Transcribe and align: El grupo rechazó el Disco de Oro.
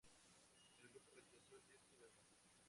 El 0.81 0.89
grupo 0.89 1.11
rechazó 1.13 1.57
el 1.57 1.67
Disco 1.69 1.95
de 1.99 2.05
Oro. 2.05 2.15